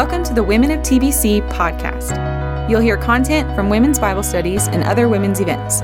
[0.00, 2.70] Welcome to the Women of TBC podcast.
[2.70, 5.80] You'll hear content from women's Bible studies and other women's events.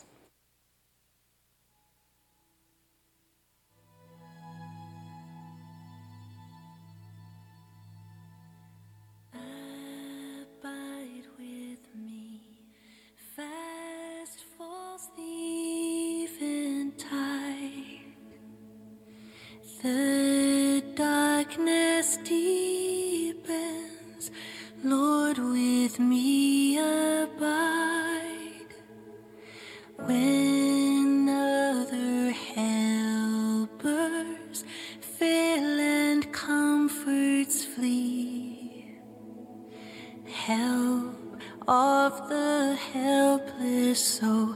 [19.85, 22.84] The darkness deepens,
[25.85, 28.73] with me abide.
[29.97, 33.85] When other helpers
[34.99, 38.97] fail and comforts flee,
[40.25, 41.37] help
[41.67, 44.55] of the helpless soul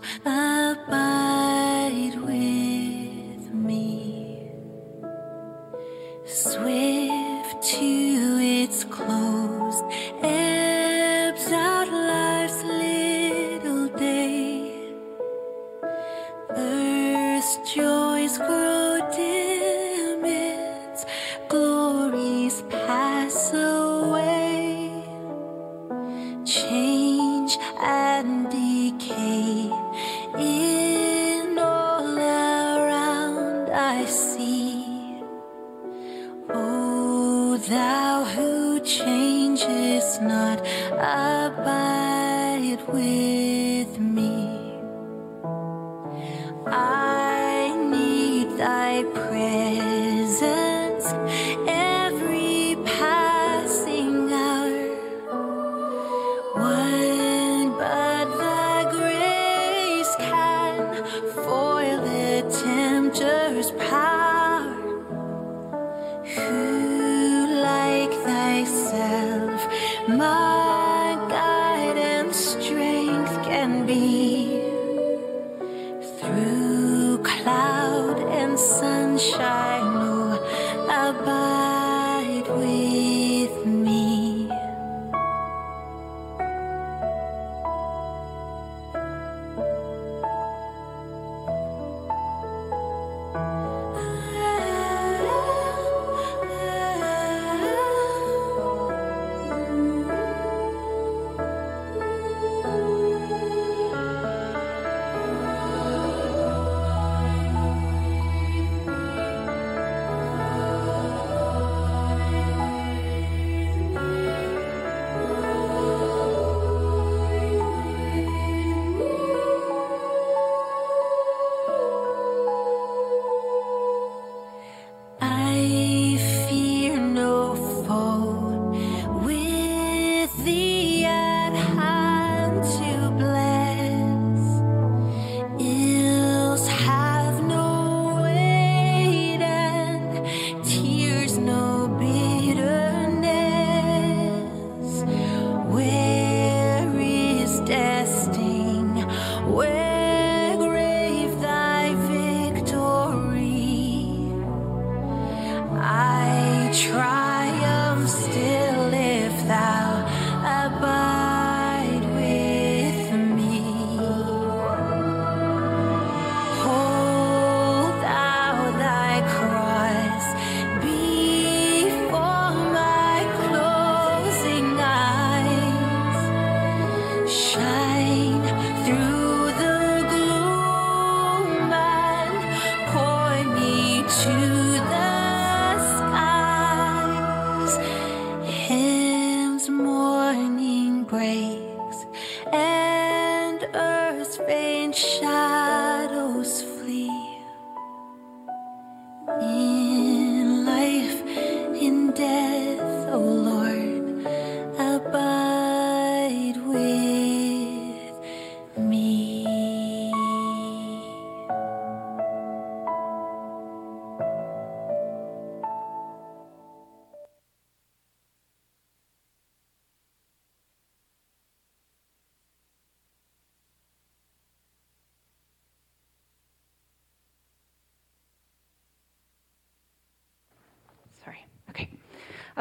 [71.30, 74.29] guide and strength can be?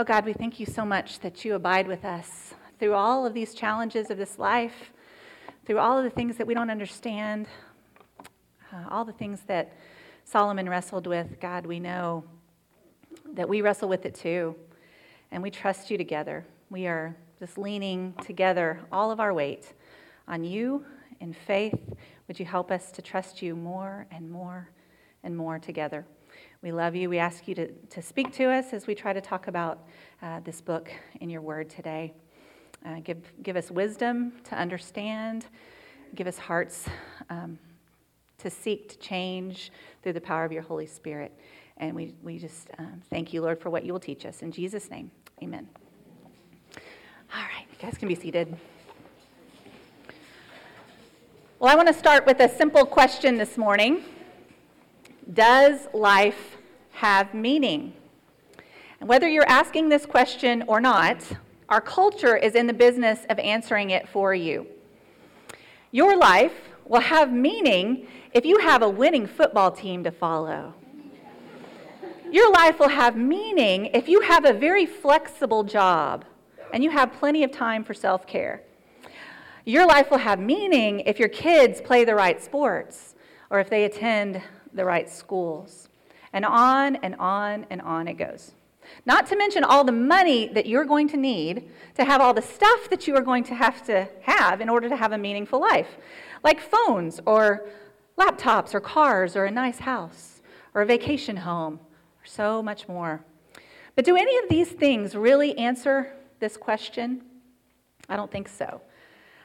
[0.00, 3.34] Oh God, we thank you so much that you abide with us through all of
[3.34, 4.92] these challenges of this life,
[5.66, 7.48] through all of the things that we don't understand,
[8.72, 9.72] uh, all the things that
[10.22, 11.40] Solomon wrestled with.
[11.40, 12.22] God, we know
[13.32, 14.54] that we wrestle with it too,
[15.32, 16.46] and we trust you together.
[16.70, 19.72] We are just leaning together all of our weight
[20.28, 20.84] on you
[21.18, 21.96] in faith.
[22.28, 24.70] Would you help us to trust you more and more
[25.24, 26.06] and more together?
[26.60, 27.08] We love you.
[27.08, 29.87] We ask you to, to speak to us as we try to talk about
[30.22, 30.90] uh, this book
[31.20, 32.12] in your word today.
[32.84, 35.46] Uh, give, give us wisdom to understand,
[36.16, 36.87] give us hearts
[37.31, 37.60] um,
[38.38, 39.70] to seek to change
[40.02, 41.32] through the power of your Holy Spirit.
[41.76, 44.43] And we, we just um, thank you, Lord, for what you will teach us.
[44.43, 45.69] In Jesus' name, amen.
[46.75, 48.56] All right, you guys can be seated.
[51.60, 54.02] Well, I want to start with a simple question this morning
[55.38, 56.56] Does life
[56.90, 57.93] have meaning?
[58.99, 61.23] And whether you're asking this question or not,
[61.69, 64.67] our culture is in the business of answering it for you.
[65.93, 70.75] Your life will have meaning if you have a winning football team to follow.
[72.32, 76.25] Your life will have meaning if you have a very flexible job
[76.73, 78.64] and you have plenty of time for self care.
[79.64, 83.14] Your life will have meaning if your kids play the right sports
[83.50, 84.43] or if they attend
[84.73, 85.88] the right schools.
[86.32, 88.53] And on and on and on it goes.
[89.06, 92.43] Not to mention all the money that you're going to need to have all the
[92.43, 95.61] stuff that you are going to have to have in order to have a meaningful
[95.61, 95.97] life,
[96.43, 97.69] like phones or
[98.19, 100.41] laptops or cars or a nice house
[100.75, 103.25] or a vacation home or so much more.
[103.94, 107.23] But do any of these things really answer this question?
[108.09, 108.81] I don't think so.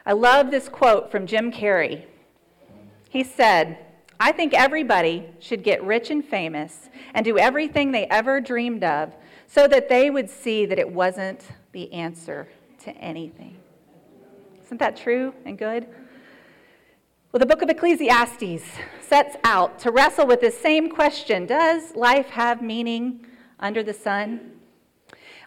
[0.06, 2.06] I love this quote from Jim Carrey.
[3.10, 3.78] He said,
[4.24, 9.14] I think everybody should get rich and famous and do everything they ever dreamed of
[9.48, 12.48] so that they would see that it wasn't the answer
[12.86, 13.58] to anything.
[14.64, 15.88] Isn't that true and good?
[17.34, 18.64] Well, the book of Ecclesiastes
[19.02, 23.25] sets out to wrestle with this same question Does life have meaning
[23.60, 24.52] under the sun?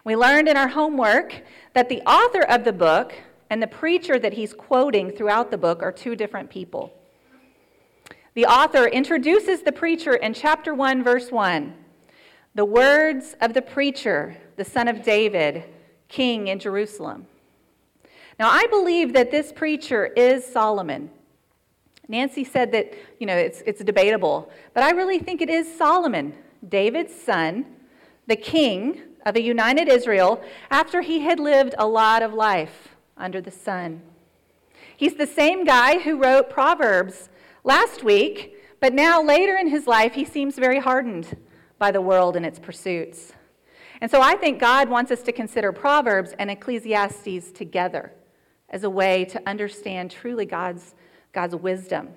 [0.03, 1.41] We learned in our homework
[1.73, 3.15] that the author of the book
[3.49, 6.93] and the preacher that he's quoting throughout the book are two different people.
[8.37, 11.73] The author introduces the preacher in chapter 1, verse 1.
[12.53, 15.63] The words of the preacher, the son of David,
[16.07, 17.25] king in Jerusalem.
[18.37, 21.09] Now, I believe that this preacher is Solomon.
[22.07, 26.35] Nancy said that, you know, it's, it's debatable, but I really think it is Solomon,
[26.69, 27.65] David's son,
[28.27, 33.41] the king of a united Israel, after he had lived a lot of life under
[33.41, 34.03] the sun.
[34.95, 37.29] He's the same guy who wrote Proverbs
[37.67, 41.35] last week, but now later in his life, he seems very hardened
[41.77, 43.33] by the world and its pursuits.
[43.99, 48.13] And so I think God wants us to consider Proverbs and Ecclesiastes together
[48.69, 50.95] as a way to understand truly God's,
[51.33, 52.09] God's wisdom.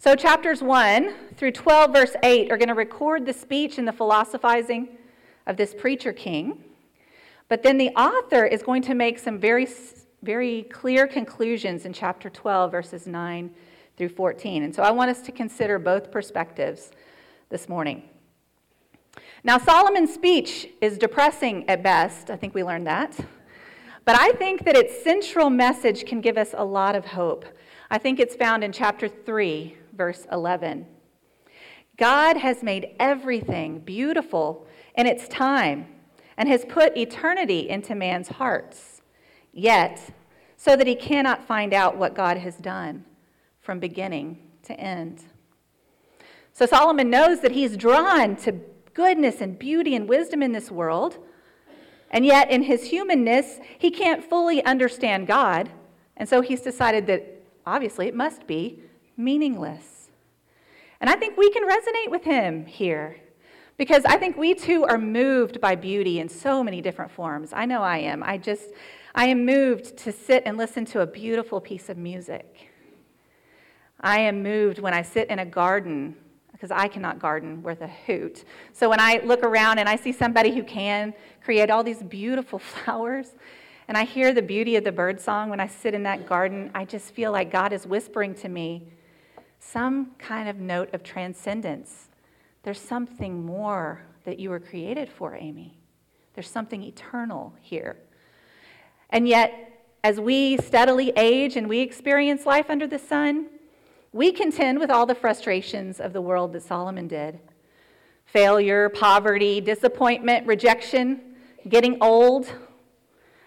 [0.00, 3.92] So, chapters 1 through 12, verse 8, are going to record the speech and the
[3.92, 4.88] philosophizing
[5.46, 6.64] of this preacher king.
[7.48, 9.68] But then the author is going to make some very,
[10.22, 13.54] very clear conclusions in chapter 12, verses 9
[13.98, 14.62] through 14.
[14.62, 16.92] And so I want us to consider both perspectives
[17.50, 18.04] this morning.
[19.42, 22.30] Now, Solomon's speech is depressing at best.
[22.30, 23.18] I think we learned that.
[24.04, 27.44] But I think that its central message can give us a lot of hope.
[27.90, 30.86] I think it's found in chapter 3, verse 11.
[31.96, 35.88] God has made everything beautiful in its time
[36.36, 39.02] and has put eternity into man's hearts,
[39.52, 40.14] yet,
[40.56, 43.04] so that he cannot find out what God has done
[43.68, 45.22] from beginning to end.
[46.54, 48.52] So Solomon knows that he's drawn to
[48.94, 51.18] goodness and beauty and wisdom in this world,
[52.10, 55.68] and yet in his humanness, he can't fully understand God,
[56.18, 58.80] And so he's decided that obviously it must be
[59.16, 60.10] meaningless.
[61.00, 63.16] And I think we can resonate with him here
[63.76, 67.52] because I think we too are moved by beauty in so many different forms.
[67.52, 68.24] I know I am.
[68.24, 68.70] I just,
[69.14, 72.67] I am moved to sit and listen to a beautiful piece of music.
[74.00, 76.16] I am moved when I sit in a garden
[76.52, 78.44] because I cannot garden worth a hoot.
[78.72, 81.14] So when I look around and I see somebody who can
[81.44, 83.34] create all these beautiful flowers,
[83.86, 86.70] and I hear the beauty of the bird song when I sit in that garden,
[86.74, 88.88] I just feel like God is whispering to me
[89.60, 92.08] some kind of note of transcendence.
[92.64, 95.78] There's something more that you were created for, Amy.
[96.34, 97.96] There's something eternal here.
[99.10, 103.46] And yet, as we steadily age and we experience life under the sun,
[104.12, 107.38] we contend with all the frustrations of the world that Solomon did
[108.24, 111.18] failure, poverty, disappointment, rejection,
[111.66, 112.52] getting old.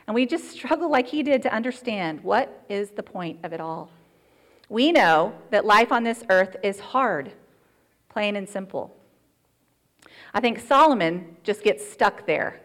[0.07, 3.61] And we just struggle like he did to understand what is the point of it
[3.61, 3.91] all.
[4.69, 7.31] We know that life on this earth is hard,
[8.09, 8.95] plain and simple.
[10.33, 12.59] I think Solomon just gets stuck there.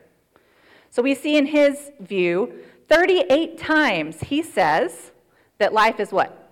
[0.88, 2.55] So we see in his view,
[2.88, 5.12] 38 times he says
[5.59, 6.46] that life is what?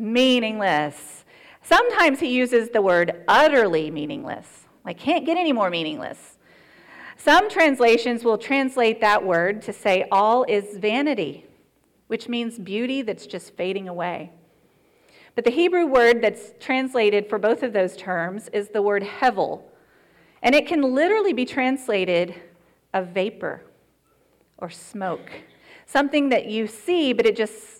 [0.00, 1.24] Meaningless.
[1.62, 6.38] Sometimes he uses the word utterly meaningless, like can't get any more meaningless.
[7.16, 11.46] Some translations will translate that word to say all is vanity,
[12.06, 14.32] which means beauty that's just fading away.
[15.34, 19.62] But the Hebrew word that's translated for both of those terms is the word hevel,
[20.42, 22.34] and it can literally be translated
[22.94, 23.64] a vapor
[24.58, 25.30] or smoke,
[25.86, 27.79] something that you see, but it just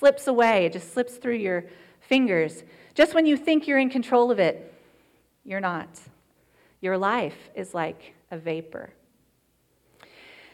[0.00, 1.66] slips away, it just slips through your
[2.00, 2.64] fingers.
[2.94, 4.72] Just when you think you're in control of it,
[5.44, 5.88] you're not.
[6.80, 8.90] Your life is like a vapor.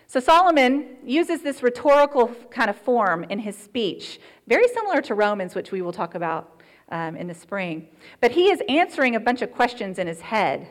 [0.08, 5.54] So Solomon uses this rhetorical kind of form in his speech, very similar to Romans,
[5.54, 6.60] which we will talk about
[6.90, 7.86] um, in the spring.
[8.20, 10.68] But he is answering a bunch of questions in his head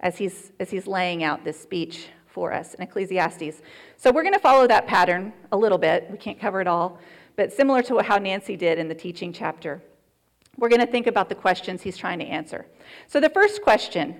[0.00, 3.60] as he's, as he's laying out this speech for us in Ecclesiastes.
[3.98, 6.08] So we're going to follow that pattern a little bit.
[6.10, 6.98] We can't cover it all
[7.36, 9.82] but similar to how Nancy did in the teaching chapter.
[10.56, 12.66] We're going to think about the questions he's trying to answer.
[13.08, 14.16] So, the first question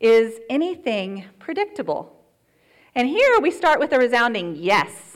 [0.00, 2.16] is anything predictable?
[2.94, 5.10] And here we start with a resounding yes.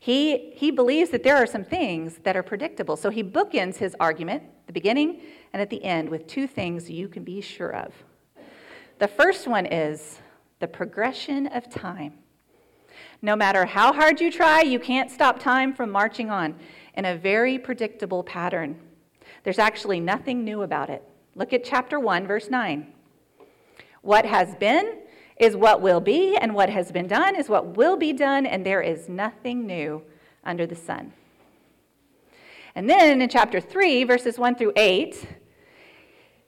[0.00, 2.96] He, he believes that there are some things that are predictable.
[2.96, 5.20] So he bookends his argument, the beginning
[5.52, 7.92] and at the end, with two things you can be sure of.
[8.98, 10.20] The first one is
[10.60, 12.14] the progression of time.
[13.22, 16.54] No matter how hard you try, you can't stop time from marching on
[16.94, 18.78] in a very predictable pattern.
[19.42, 21.02] There's actually nothing new about it.
[21.34, 22.92] Look at chapter 1, verse 9.
[24.02, 24.98] What has been
[25.38, 28.64] is what will be, and what has been done is what will be done, and
[28.64, 30.02] there is nothing new
[30.44, 31.12] under the sun.
[32.74, 35.26] And then in chapter 3, verses 1 through 8,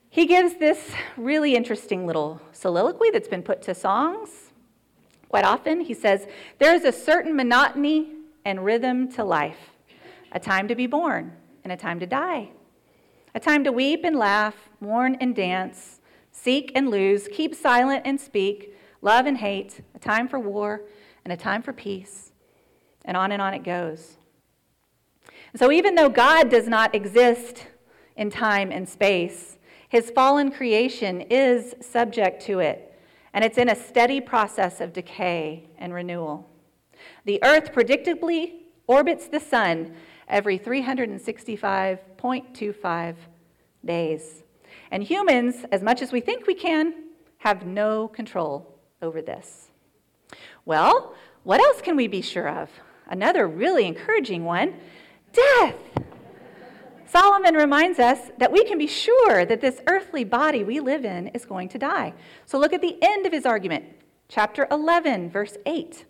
[0.09, 4.48] he gives this really interesting little soliloquy that's been put to songs
[5.29, 9.71] Quite often, he says, there is a certain monotony and rhythm to life
[10.31, 11.31] a time to be born
[11.63, 12.49] and a time to die,
[13.33, 18.19] a time to weep and laugh, mourn and dance, seek and lose, keep silent and
[18.19, 20.81] speak, love and hate, a time for war
[21.25, 22.31] and a time for peace,
[23.05, 24.17] and on and on it goes.
[25.55, 27.65] So, even though God does not exist
[28.15, 29.57] in time and space,
[29.87, 32.88] his fallen creation is subject to it
[33.33, 36.49] and it's in a steady process of decay and renewal.
[37.25, 39.95] The Earth predictably orbits the Sun
[40.27, 43.15] every 365.25
[43.85, 44.43] days.
[44.91, 46.93] And humans, as much as we think we can,
[47.39, 49.67] have no control over this.
[50.65, 52.69] Well, what else can we be sure of?
[53.07, 54.75] Another really encouraging one
[55.33, 55.75] death.
[57.11, 61.29] Solomon reminds us that we can be sure that this earthly body we live in
[61.29, 62.13] is going to die.
[62.45, 63.85] So look at the end of his argument,
[64.27, 66.05] chapter 11, verse 8.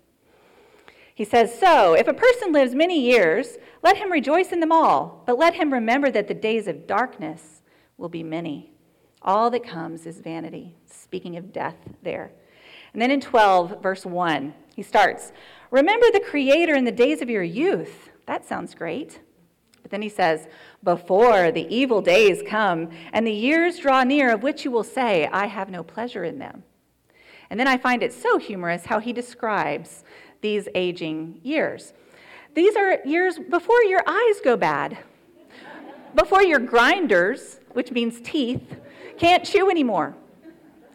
[1.16, 5.24] He says, So, if a person lives many years, let him rejoice in them all,
[5.26, 7.62] but let him remember that the days of darkness
[7.98, 8.72] will be many.
[9.22, 10.76] All that comes is vanity.
[10.86, 12.32] Speaking of death there.
[12.94, 15.32] And then in 12, verse 1, he starts,
[15.72, 18.10] Remember the Creator in the days of your youth.
[18.26, 19.20] That sounds great.
[19.82, 20.48] But then he says,
[20.84, 25.28] Before the evil days come and the years draw near, of which you will say,
[25.28, 26.64] I have no pleasure in them.
[27.50, 30.04] And then I find it so humorous how he describes
[30.42, 31.94] these aging years.
[32.54, 34.98] These are years before your eyes go bad,
[36.16, 38.76] before your grinders, which means teeth,
[39.18, 40.16] can't chew anymore.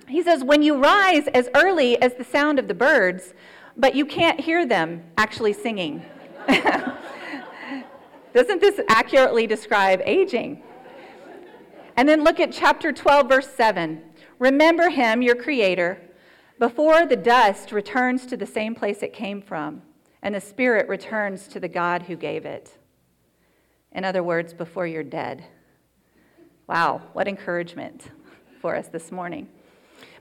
[0.09, 3.35] He says, When you rise as early as the sound of the birds,
[3.77, 6.05] but you can't hear them actually singing.
[8.35, 10.61] Doesn't this accurately describe aging?
[11.97, 14.03] And then look at chapter 12, verse 7.
[14.41, 16.01] Remember him, your creator,
[16.59, 19.83] before the dust returns to the same place it came from,
[20.21, 22.77] and the spirit returns to the God who gave it.
[23.93, 25.45] In other words, before you're dead.
[26.67, 28.11] Wow, what encouragement
[28.61, 29.49] for us this morning.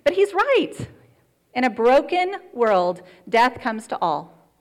[0.03, 0.75] But he's right.
[1.55, 4.51] In a broken world, death comes to all.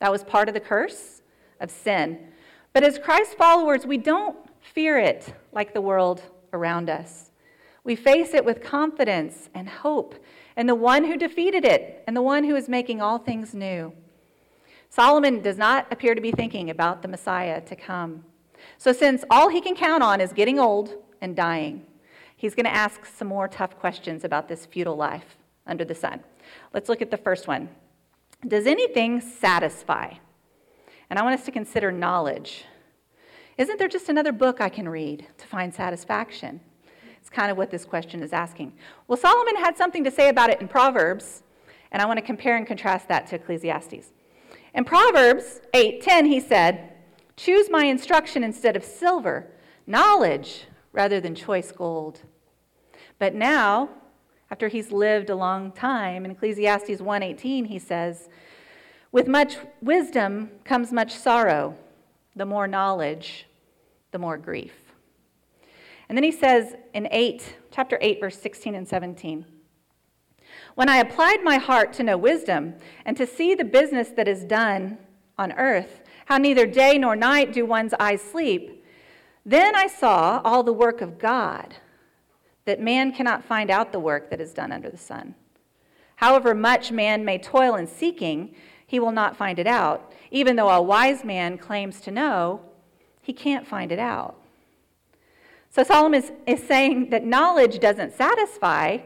[0.00, 1.22] That was part of the curse
[1.60, 2.26] of sin.
[2.72, 6.22] But as Christ followers, we don't fear it like the world
[6.52, 7.30] around us.
[7.82, 10.14] We face it with confidence and hope
[10.56, 13.92] in the one who defeated it and the one who is making all things new.
[14.90, 18.24] Solomon does not appear to be thinking about the Messiah to come.
[18.76, 21.86] So, since all he can count on is getting old and dying,
[22.36, 25.36] he's going to ask some more tough questions about this futile life
[25.66, 26.20] under the sun.
[26.74, 27.68] Let's look at the first one
[28.46, 30.14] Does anything satisfy?
[31.10, 32.64] And I want us to consider knowledge.
[33.58, 36.60] Isn't there just another book I can read to find satisfaction?
[37.20, 38.72] It's kind of what this question is asking.
[39.08, 41.42] Well, Solomon had something to say about it in Proverbs,
[41.92, 44.12] and I want to compare and contrast that to Ecclesiastes.
[44.72, 46.92] In Proverbs 8:10 he said,
[47.36, 49.50] "Choose my instruction instead of silver,
[49.86, 52.20] knowledge rather than choice gold."
[53.18, 53.90] But now,
[54.50, 58.28] after he's lived a long time, in Ecclesiastes 1:18 he says,
[59.12, 61.76] "With much wisdom comes much sorrow,
[62.36, 63.46] the more knowledge,
[64.10, 64.94] the more grief."
[66.08, 69.46] And then he says in 8, chapter 8 verse 16 and 17,
[70.74, 72.74] when I applied my heart to know wisdom
[73.04, 74.98] and to see the business that is done
[75.38, 78.84] on earth, how neither day nor night do one's eyes sleep,
[79.44, 81.76] then I saw all the work of God,
[82.64, 85.34] that man cannot find out the work that is done under the sun.
[86.16, 88.54] However much man may toil in seeking,
[88.90, 90.12] he will not find it out.
[90.32, 92.60] Even though a wise man claims to know,
[93.22, 94.34] he can't find it out.
[95.70, 98.98] So Solomon is, is saying that knowledge doesn't satisfy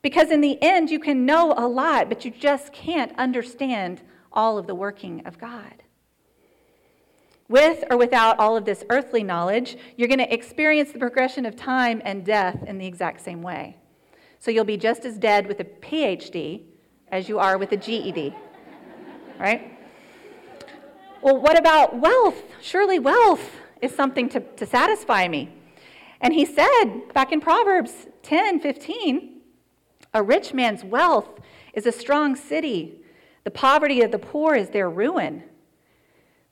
[0.00, 4.00] because in the end you can know a lot, but you just can't understand
[4.32, 5.82] all of the working of God.
[7.46, 11.56] With or without all of this earthly knowledge, you're going to experience the progression of
[11.56, 13.76] time and death in the exact same way.
[14.38, 16.62] So you'll be just as dead with a PhD
[17.12, 18.34] as you are with a GED,
[19.38, 19.72] right?
[21.22, 22.42] Well, what about wealth?
[22.60, 23.50] Surely wealth
[23.82, 25.50] is something to, to satisfy me.
[26.20, 29.40] And he said back in Proverbs 10 15,
[30.14, 31.40] a rich man's wealth
[31.74, 33.00] is a strong city.
[33.44, 35.44] The poverty of the poor is their ruin.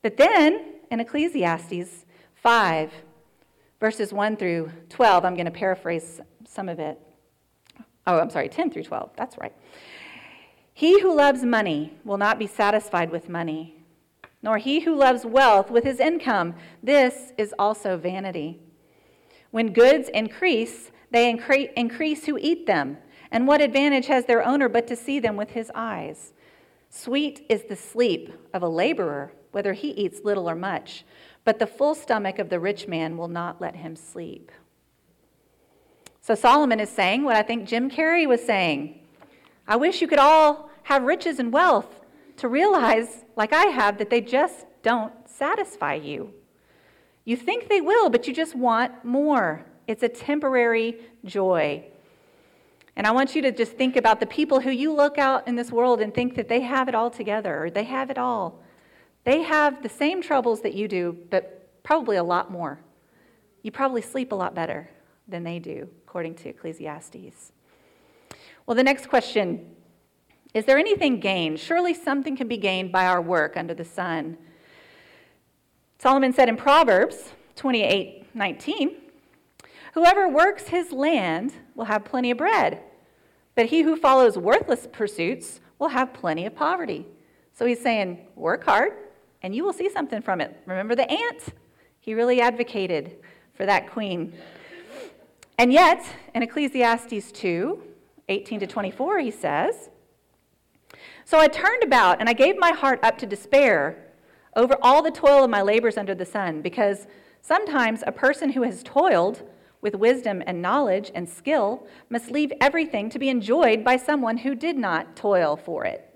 [0.03, 2.93] But then in Ecclesiastes 5,
[3.81, 6.99] verses 1 through 12, I'm going to paraphrase some of it.
[8.07, 9.11] Oh, I'm sorry, 10 through 12.
[9.17, 9.55] That's right.
[10.77, 13.77] He who loves money will not be satisfied with money,
[14.43, 16.57] nor he who loves wealth with his income.
[16.83, 18.61] This is also vanity.
[19.53, 22.99] When goods increase, they incre- increase who eat them.
[23.31, 26.33] And what advantage has their owner but to see them with his eyes?
[26.91, 31.05] Sweet is the sleep of a laborer, whether he eats little or much,
[31.45, 34.51] but the full stomach of the rich man will not let him sleep.
[36.21, 39.01] So Solomon is saying what I think Jim Carrey was saying.
[39.67, 42.01] I wish you could all have riches and wealth
[42.37, 46.33] to realize, like I have, that they just don't satisfy you.
[47.25, 49.65] You think they will, but you just want more.
[49.87, 51.85] It's a temporary joy.
[52.97, 55.57] And I want you to just think about the people who you look out in
[55.57, 58.61] this world and think that they have it all together or they have it all.
[59.25, 62.81] They have the same troubles that you do, but probably a lot more.
[63.63, 64.91] You probably sleep a lot better
[65.27, 67.54] than they do, according to Ecclesiastes.
[68.67, 69.71] Well, the next question
[70.55, 71.59] is there anything gained?
[71.59, 74.39] Surely something can be gained by our work under the sun.
[75.99, 78.97] Solomon said in Proverbs 28 19,
[79.95, 82.83] Whoever works his land will have plenty of bread,
[83.55, 87.07] but he who follows worthless pursuits will have plenty of poverty.
[87.53, 88.93] So he's saying, work hard,
[89.43, 90.57] and you will see something from it.
[90.67, 91.45] Remember the ant?
[92.01, 93.17] He really advocated
[93.55, 94.35] for that queen.
[95.59, 97.81] And yet, in Ecclesiastes 2
[98.29, 99.91] 18 to 24, he says,
[101.25, 104.13] So I turned about and I gave my heart up to despair
[104.57, 107.07] over all the toil of my labors under the sun, because
[107.43, 109.43] sometimes a person who has toiled
[109.81, 114.55] with wisdom and knowledge and skill must leave everything to be enjoyed by someone who
[114.55, 116.09] did not toil for it.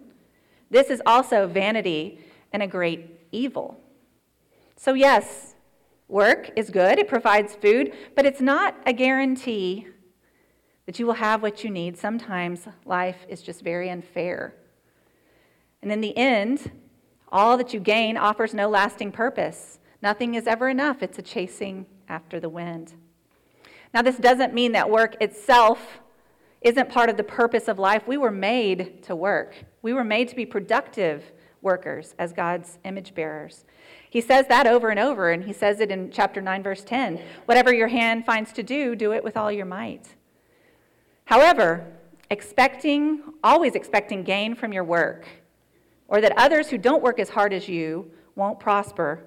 [0.71, 2.21] This is also vanity
[2.53, 3.79] and a great evil.
[4.77, 5.55] So, yes,
[6.09, 9.89] work is good, it provides food, but it's not a guarantee
[10.89, 11.99] that you will have what you need.
[11.99, 14.55] Sometimes life is just very unfair.
[15.83, 16.71] And in the end,
[17.31, 19.81] all that you gain offers no lasting purpose.
[20.01, 22.95] Nothing is ever enough, it's a chasing after the wind.
[23.93, 26.01] Now, this doesn't mean that work itself
[26.63, 28.09] isn't part of the purpose of life.
[28.09, 33.15] We were made to work, we were made to be productive workers as God's image
[33.15, 33.67] bearers.
[34.09, 37.21] He says that over and over, and he says it in chapter 9, verse 10
[37.45, 40.15] Whatever your hand finds to do, do it with all your might.
[41.29, 41.85] However,
[42.31, 45.29] expecting, always expecting gain from your work,
[46.09, 49.25] or that others who don't work as hard as you won't prosper,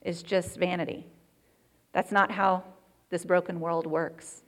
[0.00, 1.08] is just vanity.
[1.92, 2.62] That's not how
[3.08, 4.44] this broken world works.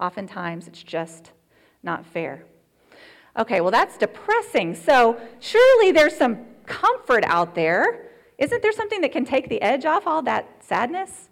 [0.00, 1.32] Oftentimes, it's just
[1.82, 2.44] not fair.
[3.36, 4.76] Okay, well, that's depressing.
[4.76, 8.10] So, surely there's some comfort out there.
[8.38, 11.30] Isn't there something that can take the edge off all that sadness?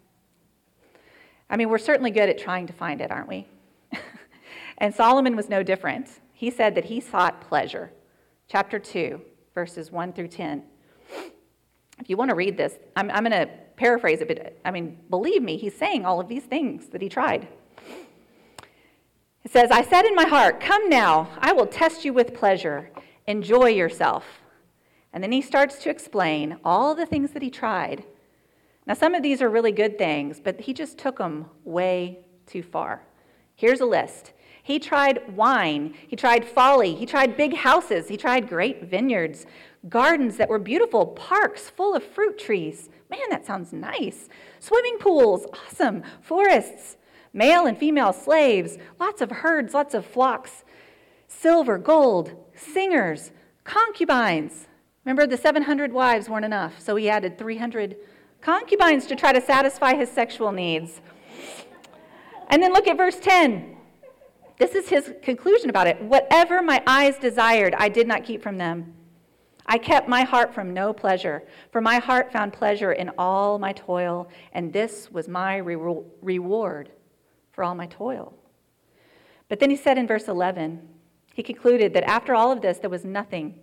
[1.48, 3.46] I mean, we're certainly good at trying to find it, aren't we?
[4.82, 6.08] And Solomon was no different.
[6.32, 7.92] He said that he sought pleasure.
[8.48, 9.22] Chapter 2,
[9.54, 10.64] verses 1 through 10.
[12.00, 14.98] If you want to read this, I'm, I'm going to paraphrase it, but I mean,
[15.08, 17.46] believe me, he's saying all of these things that he tried.
[19.44, 22.90] It says, I said in my heart, Come now, I will test you with pleasure.
[23.28, 24.24] Enjoy yourself.
[25.12, 28.02] And then he starts to explain all the things that he tried.
[28.84, 32.64] Now, some of these are really good things, but he just took them way too
[32.64, 33.02] far.
[33.54, 34.32] Here's a list.
[34.62, 39.44] He tried wine, he tried folly, he tried big houses, he tried great vineyards,
[39.88, 42.88] gardens that were beautiful, parks full of fruit trees.
[43.10, 44.28] Man, that sounds nice.
[44.60, 46.04] Swimming pools, awesome.
[46.20, 46.96] Forests,
[47.32, 50.62] male and female slaves, lots of herds, lots of flocks,
[51.26, 53.32] silver, gold, singers,
[53.64, 54.68] concubines.
[55.04, 57.96] Remember, the 700 wives weren't enough, so he added 300
[58.40, 61.00] concubines to try to satisfy his sexual needs.
[62.48, 63.76] And then look at verse 10.
[64.62, 66.00] This is his conclusion about it.
[66.00, 68.94] Whatever my eyes desired, I did not keep from them.
[69.66, 73.72] I kept my heart from no pleasure, for my heart found pleasure in all my
[73.72, 76.90] toil, and this was my re- reward
[77.50, 78.34] for all my toil.
[79.48, 80.88] But then he said in verse 11,
[81.34, 83.58] he concluded that after all of this, there was nothing,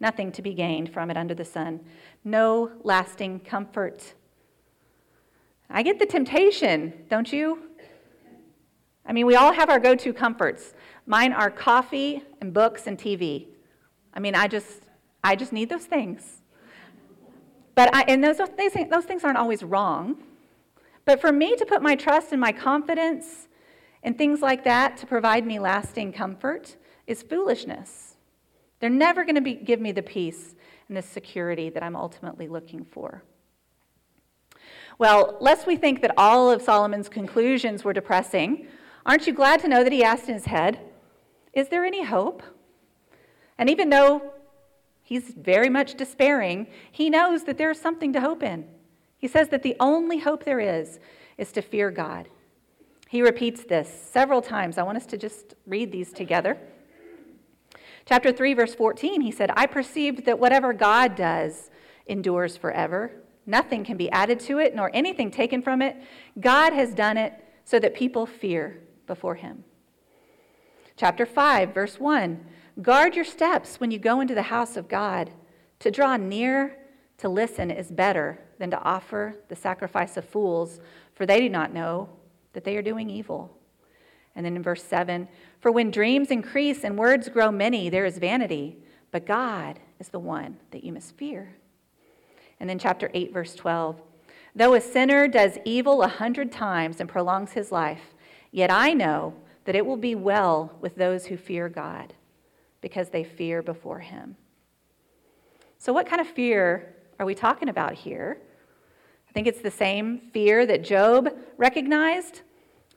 [0.00, 1.80] nothing to be gained from it under the sun,
[2.24, 4.14] no lasting comfort.
[5.68, 7.69] I get the temptation, don't you?
[9.06, 10.74] I mean, we all have our go to comforts.
[11.06, 13.46] Mine are coffee and books and TV.
[14.14, 14.82] I mean, I just,
[15.24, 16.42] I just need those things.
[17.74, 20.16] But I, and those, those, those things aren't always wrong.
[21.04, 23.48] But for me to put my trust and my confidence
[24.02, 28.16] in things like that to provide me lasting comfort is foolishness.
[28.80, 30.54] They're never going to give me the peace
[30.88, 33.22] and the security that I'm ultimately looking for.
[34.98, 38.68] Well, lest we think that all of Solomon's conclusions were depressing,
[39.10, 40.78] aren't you glad to know that he asked in his head,
[41.52, 42.44] Is there any hope?
[43.58, 44.34] And even though
[45.02, 48.68] he's very much despairing, he knows that there's something to hope in.
[49.18, 51.00] He says that the only hope there is
[51.36, 52.28] is to fear God.
[53.08, 54.78] He repeats this several times.
[54.78, 56.56] I want us to just read these together.
[58.06, 61.68] Chapter 3, verse 14, he said, I perceived that whatever God does
[62.06, 63.10] endures forever.
[63.44, 65.96] Nothing can be added to it, nor anything taken from it.
[66.38, 67.32] God has done it
[67.64, 69.64] so that people fear before him.
[70.96, 72.46] Chapter 5, verse 1
[72.80, 75.32] Guard your steps when you go into the house of God.
[75.80, 76.78] To draw near
[77.18, 80.78] to listen is better than to offer the sacrifice of fools,
[81.12, 82.08] for they do not know
[82.52, 83.50] that they are doing evil.
[84.36, 85.26] And then in verse 7
[85.58, 88.78] For when dreams increase and words grow many, there is vanity,
[89.10, 91.56] but God is the one that you must fear.
[92.60, 94.00] And then chapter 8, verse 12
[94.54, 98.14] Though a sinner does evil a hundred times and prolongs his life,
[98.50, 99.34] yet I know
[99.64, 102.14] that it will be well with those who fear God,
[102.80, 104.36] because they fear before him.
[105.78, 108.38] So, what kind of fear are we talking about here?
[109.28, 112.42] I think it's the same fear that Job recognized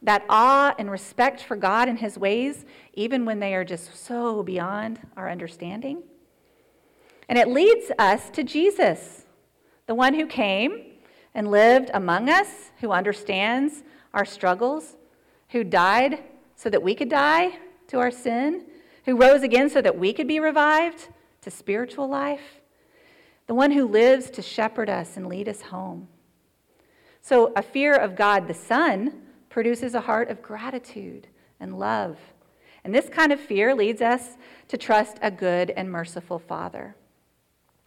[0.01, 4.43] that awe and respect for God and his ways, even when they are just so
[4.43, 6.03] beyond our understanding.
[7.29, 9.25] And it leads us to Jesus,
[9.87, 10.83] the one who came
[11.33, 14.97] and lived among us, who understands our struggles,
[15.53, 16.19] who died
[16.55, 18.65] so that we could die to our sin,
[19.05, 21.07] who rose again so that we could be revived
[21.41, 22.59] to spiritual life,
[23.47, 26.07] the one who lives to shepherd us and lead us home.
[27.21, 31.27] So, a fear of God the Son produces a heart of gratitude
[31.59, 32.17] and love.
[32.83, 34.37] And this kind of fear leads us
[34.67, 36.95] to trust a good and merciful Father.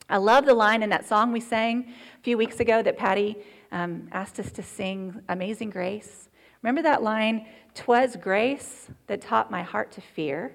[0.09, 3.37] I love the line in that song we sang a few weeks ago that Patty
[3.73, 6.29] um, asked us to sing, Amazing Grace.
[6.67, 7.47] Remember that line?
[7.77, 10.53] Twas grace that taught my heart to fear,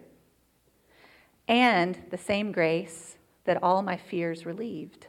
[1.48, 5.08] and the same grace that all my fears relieved.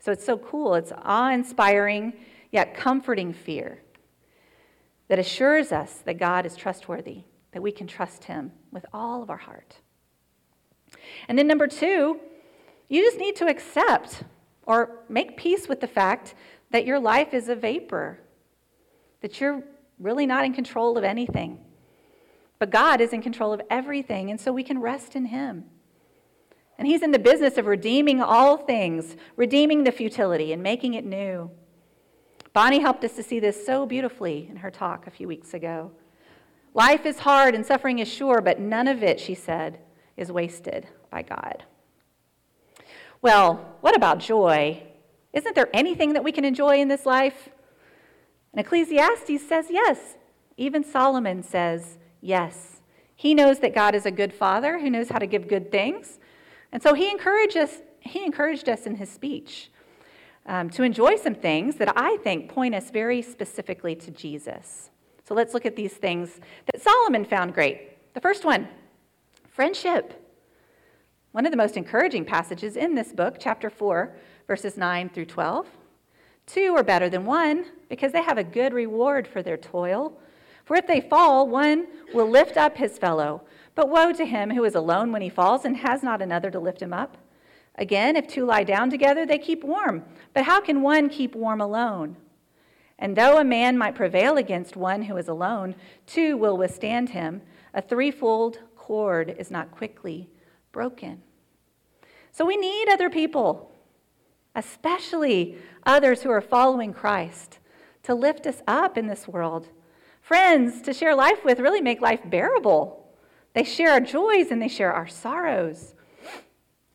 [0.00, 0.76] So it's so cool.
[0.76, 2.14] It's awe inspiring,
[2.50, 3.82] yet comforting fear
[5.08, 9.28] that assures us that God is trustworthy, that we can trust Him with all of
[9.28, 9.76] our heart.
[11.28, 12.18] And then, number two,
[12.88, 14.22] you just need to accept
[14.62, 16.34] or make peace with the fact
[16.70, 18.20] that your life is a vapor,
[19.20, 19.62] that you're
[20.02, 21.58] really not in control of anything.
[22.58, 25.64] But God is in control of everything, and so we can rest in Him.
[26.78, 31.04] And He's in the business of redeeming all things, redeeming the futility and making it
[31.04, 31.50] new.
[32.52, 35.90] Bonnie helped us to see this so beautifully in her talk a few weeks ago.
[36.74, 39.78] Life is hard and suffering is sure, but none of it, she said,
[40.16, 41.64] is wasted by God.
[43.20, 44.82] Well, what about joy?
[45.32, 47.48] Isn't there anything that we can enjoy in this life?
[48.52, 50.16] And Ecclesiastes says yes.
[50.56, 52.80] Even Solomon says yes.
[53.14, 56.18] He knows that God is a good father who knows how to give good things.
[56.72, 59.70] And so he encouraged us, he encouraged us in his speech
[60.46, 64.90] um, to enjoy some things that I think point us very specifically to Jesus.
[65.24, 66.40] So let's look at these things
[66.72, 68.12] that Solomon found great.
[68.14, 68.68] The first one
[69.48, 70.18] friendship.
[71.32, 74.14] One of the most encouraging passages in this book, chapter 4,
[74.46, 75.66] verses 9 through 12.
[76.46, 80.18] Two are better than one because they have a good reward for their toil.
[80.64, 83.42] For if they fall, one will lift up his fellow.
[83.74, 86.60] But woe to him who is alone when he falls and has not another to
[86.60, 87.16] lift him up.
[87.76, 90.04] Again, if two lie down together, they keep warm.
[90.34, 92.16] But how can one keep warm alone?
[92.98, 95.74] And though a man might prevail against one who is alone,
[96.06, 97.42] two will withstand him.
[97.74, 100.28] A threefold cord is not quickly
[100.70, 101.22] broken.
[102.30, 103.72] So we need other people,
[104.54, 107.58] especially others who are following Christ,
[108.02, 109.68] to lift us up in this world.
[110.20, 113.06] Friends to share life with really make life bearable.
[113.54, 115.94] They share our joys and they share our sorrows.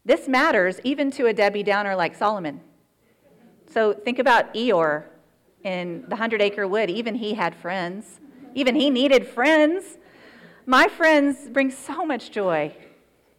[0.06, 2.62] This matters even to a Debbie Downer like Solomon.
[3.70, 5.04] So think about Eeyore
[5.64, 6.90] in the Hundred Acre Wood.
[6.90, 8.20] Even he had friends,
[8.56, 9.98] even he needed friends.
[10.66, 12.74] My friends bring so much joy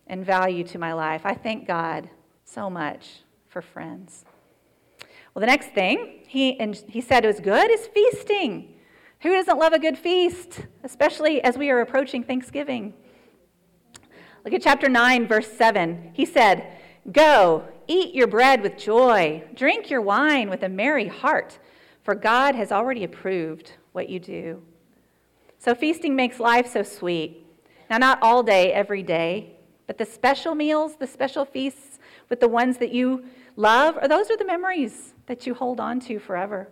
[0.07, 1.23] and value to my life.
[1.25, 2.11] I thank God
[2.45, 4.25] so much for friends.
[5.35, 8.75] Well, the next thing he, and he said was good is feasting.
[9.21, 12.95] Who doesn't love a good feast, especially as we are approaching Thanksgiving?
[14.45, 16.12] Look at chapter 9, verse 7.
[16.14, 16.67] He said,
[17.11, 21.59] Go, eat your bread with joy, drink your wine with a merry heart,
[22.03, 24.62] for God has already approved what you do.
[25.59, 27.45] So, feasting makes life so sweet.
[27.91, 32.49] Now, not all day, every day, but the special meals, the special feasts with the
[32.49, 33.25] ones that you
[33.59, 36.68] love, or those are the memories that you hold on to forever.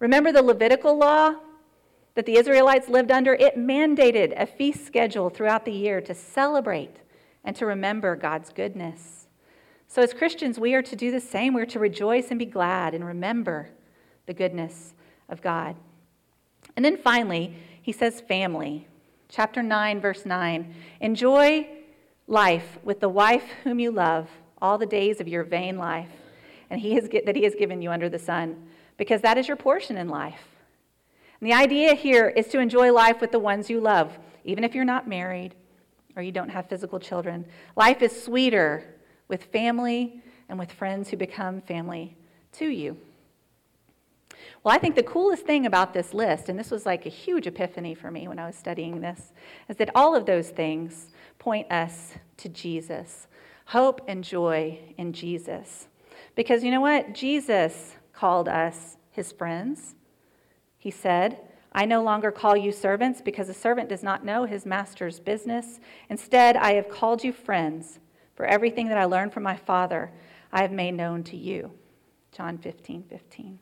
[0.00, 1.34] Remember the Levitical law
[2.14, 3.34] that the Israelites lived under?
[3.34, 6.96] It mandated a feast schedule throughout the year to celebrate
[7.44, 9.26] and to remember God's goodness.
[9.86, 11.54] So, as Christians, we are to do the same.
[11.54, 13.70] We're to rejoice and be glad and remember
[14.26, 14.94] the goodness
[15.28, 15.76] of God.
[16.74, 18.86] And then finally, he says, family.
[19.28, 20.74] Chapter 9, verse 9.
[21.00, 21.66] Enjoy
[22.26, 24.28] life with the wife whom you love
[24.60, 26.10] all the days of your vain life
[26.70, 29.56] and he has, that he has given you under the sun, because that is your
[29.56, 30.40] portion in life.
[31.40, 34.74] And the idea here is to enjoy life with the ones you love, even if
[34.74, 35.54] you're not married
[36.16, 37.46] or you don't have physical children.
[37.76, 38.94] Life is sweeter
[39.28, 42.16] with family and with friends who become family
[42.52, 42.96] to you.
[44.64, 47.46] Well, I think the coolest thing about this list, and this was like a huge
[47.46, 49.32] epiphany for me when I was studying this,
[49.68, 53.27] is that all of those things point us to Jesus.
[53.68, 55.88] Hope and joy in Jesus.
[56.34, 57.12] Because you know what?
[57.12, 59.94] Jesus called us his friends.
[60.78, 61.38] He said,
[61.70, 65.80] I no longer call you servants because a servant does not know his master's business.
[66.08, 67.98] Instead, I have called you friends,
[68.34, 70.12] for everything that I learned from my Father,
[70.50, 71.70] I have made known to you.
[72.32, 73.58] John 15, 15.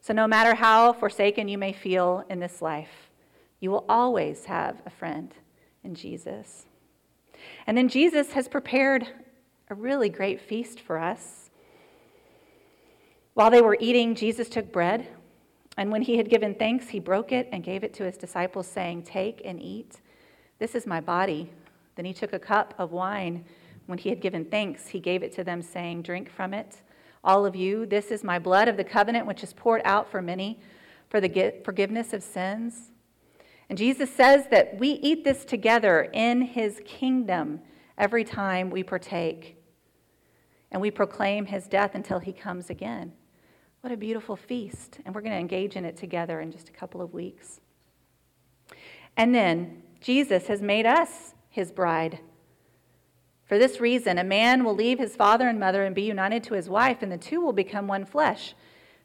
[0.00, 3.10] So, no matter how forsaken you may feel in this life,
[3.60, 5.32] you will always have a friend
[5.84, 6.66] in Jesus.
[7.64, 9.06] And then Jesus has prepared
[9.68, 11.50] a really great feast for us.
[13.34, 15.08] While they were eating, Jesus took bread,
[15.76, 18.66] and when he had given thanks, he broke it and gave it to his disciples,
[18.66, 20.00] saying, Take and eat.
[20.58, 21.50] This is my body.
[21.96, 23.44] Then he took a cup of wine.
[23.86, 26.82] When he had given thanks, he gave it to them, saying, Drink from it,
[27.22, 27.86] all of you.
[27.86, 30.60] This is my blood of the covenant, which is poured out for many
[31.08, 32.92] for the forgiveness of sins.
[33.68, 37.60] And Jesus says that we eat this together in his kingdom
[37.98, 39.55] every time we partake.
[40.70, 43.12] And we proclaim his death until he comes again.
[43.80, 44.98] What a beautiful feast.
[45.04, 47.60] And we're going to engage in it together in just a couple of weeks.
[49.16, 52.20] And then Jesus has made us his bride.
[53.44, 56.54] For this reason, a man will leave his father and mother and be united to
[56.54, 58.54] his wife, and the two will become one flesh.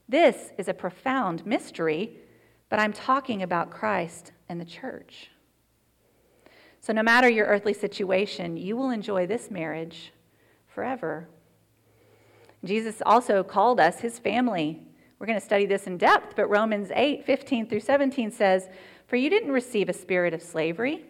[0.10, 2.18] This is a profound mystery,
[2.68, 5.30] but I'm talking about Christ and the church.
[6.80, 10.12] So, no matter your earthly situation, you will enjoy this marriage
[10.68, 11.30] forever.
[12.64, 14.82] Jesus also called us his family.
[15.20, 18.70] We're going to study this in depth, but Romans 8 15 through 17 says,
[19.08, 21.06] For you didn't receive a spirit of slavery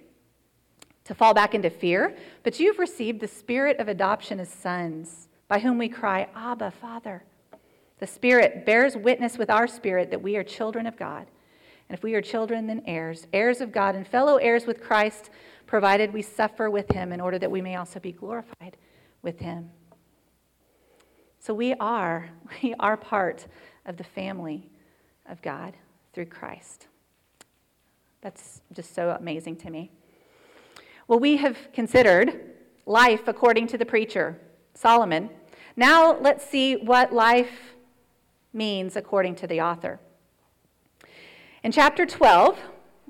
[1.04, 5.60] to fall back into fear, but you've received the spirit of adoption as sons, by
[5.60, 7.24] whom we cry, Abba, Father.
[8.00, 11.28] The Spirit bears witness with our spirit that we are children of God.
[11.88, 15.30] And if we are children, then heirs, heirs of God, and fellow heirs with Christ,
[15.68, 18.78] provided we suffer with him in order that we may also be glorified
[19.22, 19.70] with him.
[21.42, 22.30] So we are,
[22.64, 23.48] we are part
[23.88, 24.70] of the family
[25.28, 25.74] of God
[26.14, 26.88] through Christ.
[28.22, 29.90] That's just so amazing to me.
[31.08, 32.40] Well, we have considered
[32.86, 34.40] life according to the preacher,
[34.76, 35.32] Solomon.
[35.76, 37.74] Now let's see what life
[38.54, 40.00] means according to the author.
[41.64, 42.60] In chapter 12,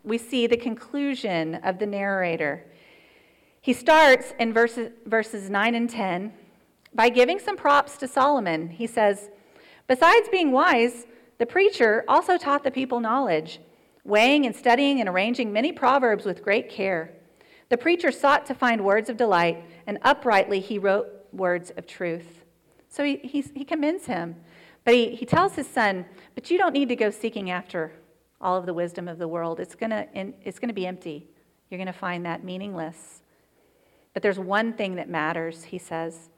[0.04, 2.66] we see the conclusion of the narrator.
[3.60, 6.34] He starts in verses, verses 9 and 10
[6.94, 8.70] by giving some props to Solomon.
[8.70, 9.30] He says,
[9.88, 11.06] Besides being wise,
[11.38, 13.60] the preacher also taught the people knowledge,
[14.04, 17.14] weighing and studying and arranging many proverbs with great care.
[17.70, 22.44] The preacher sought to find words of delight, and uprightly he wrote words of truth.
[22.90, 23.16] So he,
[23.54, 24.36] he commends him.
[24.84, 27.94] But he, he tells his son, But you don't need to go seeking after
[28.42, 29.60] all of the wisdom of the world.
[29.60, 31.28] It's going to it's going to be empty.
[31.70, 33.22] You're going to find that meaningless.
[34.14, 36.30] But there's one thing that matters, he says.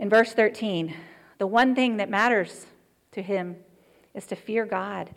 [0.00, 0.94] In verse 13,
[1.36, 2.64] the one thing that matters
[3.12, 3.56] to him
[4.14, 5.10] is to fear God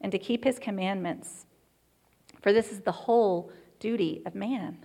[0.00, 1.44] and to keep his commandments.
[2.40, 4.78] For this is the whole duty of man.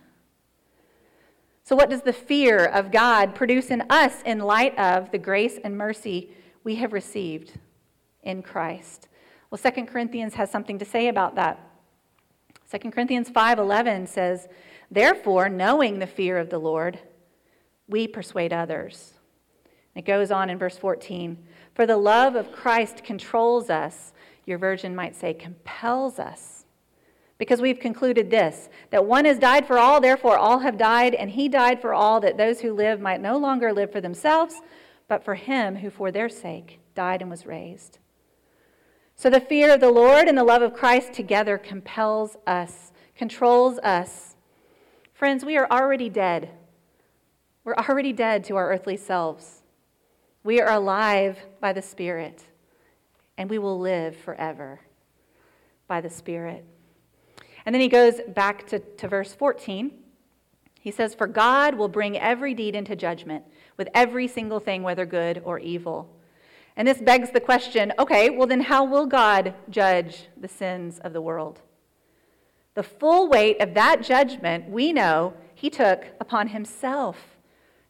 [1.64, 5.58] So, what does the fear of God produce in us in light of the grace
[5.64, 6.32] and mercy
[6.66, 7.54] we have received
[8.24, 9.08] in Christ?
[9.50, 11.62] Well, 2 Corinthians has something to say about that.
[12.70, 14.50] 2 Corinthians 5:11 says,
[14.92, 17.00] "Therefore, knowing the fear of the Lord,
[17.88, 19.14] we persuade others."
[19.96, 21.38] It goes on in verse 14,
[21.74, 24.14] "For the love of Christ controls us."
[24.46, 26.66] Your version might say compels us
[27.38, 31.32] because we've concluded this that one has died for all, therefore all have died, and
[31.32, 34.62] he died for all, that those who live might no longer live for themselves,
[35.08, 38.00] but for him who for their sake died and was raised.
[39.16, 43.80] So the fear of the Lord and the love of Christ together compels us, controls
[43.80, 44.36] us.
[45.14, 46.52] Friends, we are already dead.
[47.64, 49.64] We're already dead to our earthly selves.
[50.46, 52.44] We are alive by the Spirit,
[53.36, 54.80] and we will live forever
[55.88, 56.64] by the Spirit.
[57.66, 59.92] And then he goes back to, to verse 14.
[60.80, 63.44] He says, For God will bring every deed into judgment
[63.76, 66.16] with every single thing, whether good or evil.
[66.76, 71.12] And this begs the question okay, well, then how will God judge the sins of
[71.12, 71.64] the world?
[72.76, 77.36] The full weight of that judgment, we know, he took upon himself.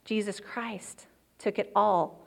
[0.05, 2.24] Jesus Christ took it all.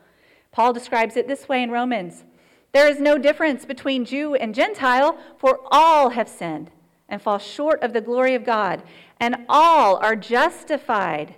[0.52, 2.24] Paul describes it this way in Romans
[2.72, 6.70] There is no difference between Jew and Gentile, for all have sinned
[7.08, 8.82] and fall short of the glory of God,
[9.18, 11.36] and all are justified.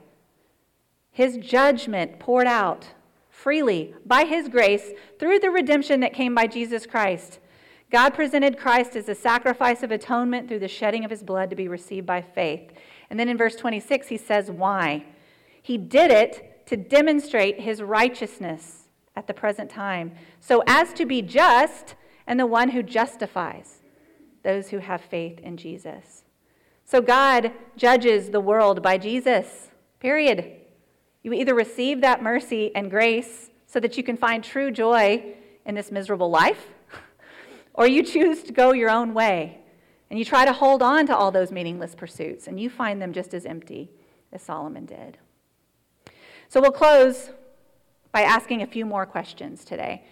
[1.11, 2.89] His judgment poured out
[3.29, 7.39] freely by His grace through the redemption that came by Jesus Christ.
[7.91, 11.57] God presented Christ as a sacrifice of atonement through the shedding of His blood to
[11.57, 12.71] be received by faith.
[13.09, 15.05] And then in verse 26, He says, Why?
[15.63, 18.80] He did it to demonstrate His righteousness
[19.21, 21.95] at the present time, so as to be just
[22.27, 23.83] and the one who justifies
[24.43, 26.25] those who have faith in Jesus.
[26.87, 30.53] So God judges the world by Jesus, period.
[31.23, 35.35] You either receive that mercy and grace so that you can find true joy
[35.67, 36.69] in this miserable life,
[37.75, 39.59] or you choose to go your own way
[40.09, 43.13] and you try to hold on to all those meaningless pursuits and you find them
[43.13, 43.91] just as empty
[44.33, 45.19] as Solomon did.
[46.49, 47.33] So we'll close
[48.13, 50.05] by asking a few more questions today.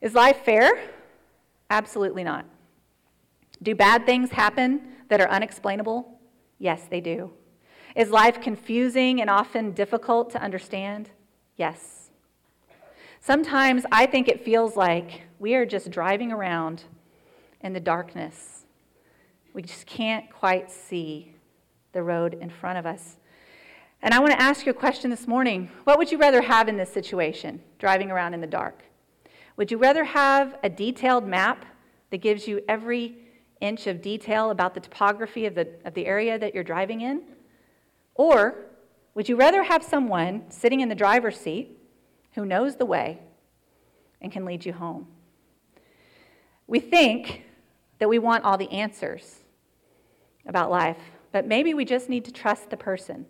[0.00, 0.90] Is life fair?
[1.70, 2.46] Absolutely not.
[3.62, 6.20] Do bad things happen that are unexplainable?
[6.58, 7.32] Yes, they do.
[7.96, 11.10] Is life confusing and often difficult to understand?
[11.56, 12.10] Yes.
[13.20, 16.84] Sometimes I think it feels like we are just driving around
[17.60, 18.66] in the darkness.
[19.54, 21.34] We just can't quite see
[21.92, 23.16] the road in front of us.
[24.04, 25.70] And I want to ask you a question this morning.
[25.84, 28.82] What would you rather have in this situation, driving around in the dark?
[29.56, 31.64] Would you rather have a detailed map
[32.10, 33.16] that gives you every
[33.62, 37.22] inch of detail about the topography of the, of the area that you're driving in?
[38.14, 38.66] Or
[39.14, 41.78] Would you rather have someone sitting in the driver's seat
[42.34, 43.20] who knows the way
[44.20, 45.06] and can lead you home?
[46.66, 47.44] We think
[48.00, 49.36] that we want all the answers
[50.46, 50.98] about life,
[51.32, 53.24] but maybe we just need to trust the person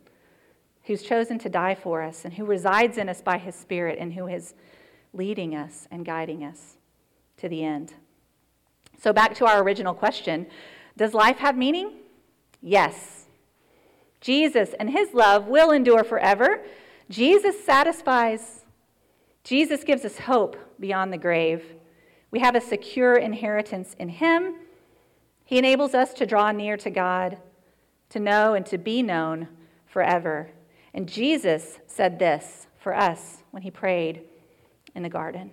[0.85, 4.13] who's chosen to die for us and who resides in us by his Spirit and
[4.13, 4.55] who is
[5.13, 6.77] leading us and guiding us
[7.39, 7.95] to the end.
[9.01, 10.47] So, back to our original question
[10.97, 11.93] Does life have meaning?
[12.61, 13.27] Yes.
[14.21, 16.63] Jesus and his love will endure forever.
[17.11, 18.65] Jesus satisfies.
[19.43, 21.63] Jesus gives us hope beyond the grave.
[22.31, 24.55] We have a secure inheritance in him.
[25.45, 27.37] He enables us to draw near to God,
[28.09, 29.49] to know and to be known
[29.87, 30.51] forever.
[30.95, 34.23] And Jesus said this for us when he prayed
[34.95, 35.51] in the garden.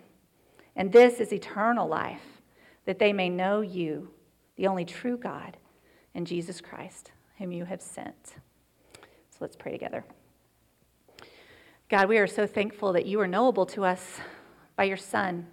[0.75, 2.41] And this is eternal life,
[2.85, 4.11] that they may know you,
[4.55, 5.57] the only true God,
[6.13, 8.35] and Jesus Christ, whom you have sent.
[9.31, 10.05] So let's pray together.
[11.89, 14.19] God, we are so thankful that you are knowable to us
[14.75, 15.47] by your Son.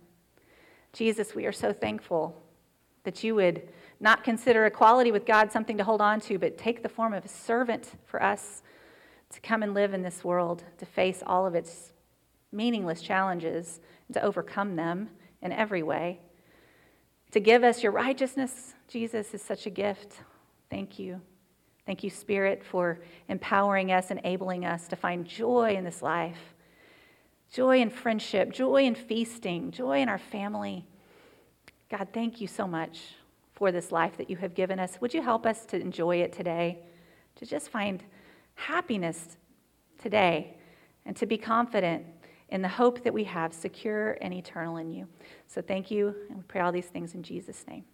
[0.92, 2.40] Jesus, we are so thankful
[3.04, 3.68] that you would
[4.00, 7.24] not consider equality with God something to hold on to, but take the form of
[7.24, 8.62] a servant for us
[9.32, 11.92] to come and live in this world, to face all of its
[12.52, 13.80] meaningless challenges,
[14.12, 15.10] to overcome them
[15.42, 16.20] in every way.
[17.32, 20.20] To give us your righteousness, Jesus, is such a gift.
[20.70, 21.20] Thank you.
[21.84, 26.54] Thank you, Spirit, for empowering us, enabling us to find joy in this life
[27.50, 30.86] joy in friendship, joy in feasting, joy in our family.
[31.90, 33.14] God, thank you so much
[33.54, 35.00] for this life that you have given us.
[35.00, 36.80] Would you help us to enjoy it today,
[37.36, 38.04] to just find
[38.58, 39.36] happiness
[39.98, 40.56] today,
[41.06, 42.04] and to be confident
[42.50, 45.06] in the hope that we have, secure and eternal in you?
[45.46, 47.84] So thank you, and we pray all these things in Jesus' name.